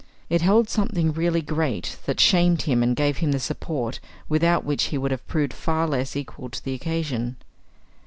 [0.31, 4.85] It held something really great that shamed him and gave him the support without which
[4.85, 7.35] he would have proved far less equal to the occasion.